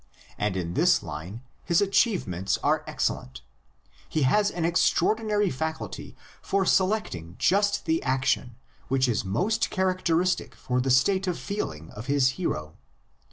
And 0.35 0.57
in 0.57 0.73
this 0.73 1.03
line 1.03 1.41
his 1.63 1.79
achievements 1.79 2.57
are 2.63 2.83
excellent. 2.87 3.41
He 4.09 4.23
has 4.23 4.49
an 4.49 4.65
extraordinary 4.65 5.51
faculty 5.51 6.15
for 6.41 6.65
selecting 6.65 7.35
just 7.37 7.85
the 7.85 8.01
action 8.01 8.55
which 8.87 9.07
is 9.07 9.23
most 9.23 9.69
characteristic 9.69 10.55
for 10.55 10.81
the 10.81 10.89
state 10.89 11.27
of 11.27 11.37
feeling 11.37 11.91
of 11.91 12.07
his 12.07 12.29
hero. 12.29 12.73